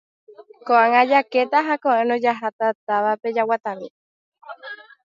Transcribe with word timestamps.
ko'ág̃a 0.69 1.01
jakéta 1.11 1.57
ha 1.67 1.75
ko'ẽrõ 1.83 2.15
jaháta 2.25 2.67
távape 2.87 3.27
jaguatami. 3.37 3.87